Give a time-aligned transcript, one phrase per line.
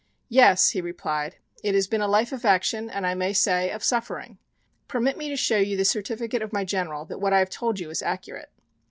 [0.29, 3.83] "Yes," he replied, "it has been a life of action and I may say of
[3.83, 4.39] suffering.
[4.87, 7.79] Permit me to show you the certificate of my general that what I have told
[7.79, 8.49] you is accurate."